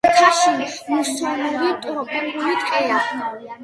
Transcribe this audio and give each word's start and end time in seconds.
მთაში 0.07 0.93
მუსონური 0.95 1.71
ტროპიკული 1.87 2.61
ტყეა. 2.67 3.03